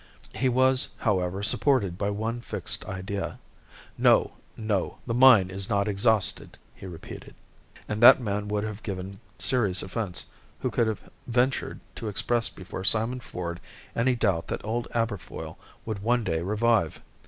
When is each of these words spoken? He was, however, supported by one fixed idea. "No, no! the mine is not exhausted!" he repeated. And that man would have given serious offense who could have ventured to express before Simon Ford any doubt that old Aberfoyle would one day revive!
He 0.33 0.49
was, 0.49 0.89
however, 0.97 1.43
supported 1.43 1.95
by 1.95 2.09
one 2.09 2.41
fixed 2.41 2.83
idea. 2.85 3.37
"No, 3.99 4.31
no! 4.57 4.97
the 5.05 5.13
mine 5.13 5.51
is 5.51 5.69
not 5.69 5.87
exhausted!" 5.87 6.57
he 6.73 6.87
repeated. 6.87 7.35
And 7.87 8.01
that 8.01 8.19
man 8.19 8.47
would 8.47 8.63
have 8.63 8.81
given 8.81 9.19
serious 9.37 9.83
offense 9.83 10.25
who 10.61 10.71
could 10.71 10.87
have 10.87 11.07
ventured 11.27 11.81
to 11.97 12.07
express 12.07 12.49
before 12.49 12.83
Simon 12.83 13.19
Ford 13.19 13.59
any 13.95 14.15
doubt 14.15 14.47
that 14.47 14.65
old 14.65 14.87
Aberfoyle 14.95 15.59
would 15.85 15.99
one 15.99 16.23
day 16.23 16.41
revive! 16.41 16.99